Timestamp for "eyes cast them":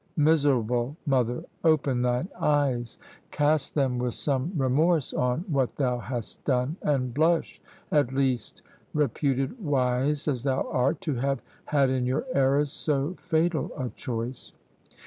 2.39-3.99